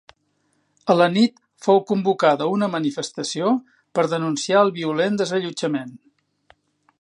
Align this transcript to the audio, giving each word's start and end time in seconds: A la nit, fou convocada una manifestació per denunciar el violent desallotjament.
A 0.93 0.93
la 1.01 1.07
nit, 1.17 1.35
fou 1.65 1.81
convocada 1.91 2.47
una 2.53 2.69
manifestació 2.77 3.53
per 3.99 4.07
denunciar 4.15 4.65
el 4.67 4.73
violent 4.79 5.21
desallotjament. 5.23 5.95